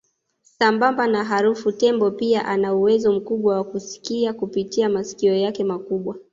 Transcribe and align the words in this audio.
Sambamba 0.41 1.07
na 1.07 1.23
harufu 1.23 1.71
tembo 1.71 2.11
pia 2.11 2.45
ana 2.45 2.75
uwezo 2.75 3.11
mkubwa 3.13 3.55
wa 3.55 3.63
kusikia 3.63 4.33
kupitia 4.33 4.89
masikio 4.89 5.35
yake 5.35 5.63
makubwa 5.63 6.15